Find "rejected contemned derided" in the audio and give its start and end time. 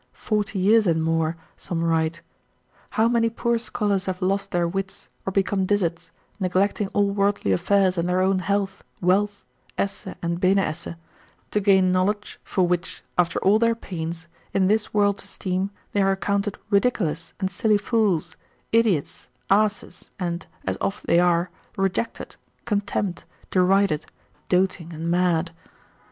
21.77-24.07